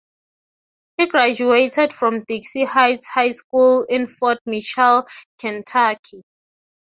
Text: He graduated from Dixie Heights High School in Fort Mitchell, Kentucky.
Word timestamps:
He 0.97 1.05
graduated 1.05 1.93
from 1.93 2.23
Dixie 2.23 2.63
Heights 2.63 3.07
High 3.07 3.33
School 3.33 3.83
in 3.87 4.07
Fort 4.07 4.39
Mitchell, 4.47 5.05
Kentucky. 5.37 6.23